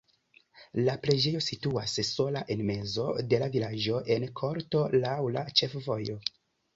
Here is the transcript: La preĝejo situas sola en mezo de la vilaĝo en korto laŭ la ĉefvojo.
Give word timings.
La 0.85 0.93
preĝejo 1.01 1.41
situas 1.47 1.91
sola 2.07 2.41
en 2.55 2.63
mezo 2.69 3.05
de 3.33 3.39
la 3.43 3.49
vilaĝo 3.57 3.99
en 4.15 4.25
korto 4.41 4.81
laŭ 5.05 5.13
la 5.37 5.45
ĉefvojo. 5.63 6.17